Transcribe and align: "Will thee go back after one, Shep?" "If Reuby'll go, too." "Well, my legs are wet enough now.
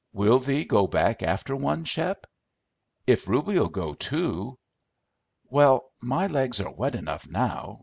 "Will 0.13 0.39
thee 0.39 0.65
go 0.65 0.87
back 0.87 1.21
after 1.21 1.55
one, 1.55 1.83
Shep?" 1.83 2.25
"If 3.05 3.27
Reuby'll 3.27 3.69
go, 3.69 3.93
too." 3.93 4.57
"Well, 5.51 5.91
my 6.01 6.25
legs 6.25 6.59
are 6.59 6.71
wet 6.73 6.95
enough 6.95 7.27
now. 7.29 7.77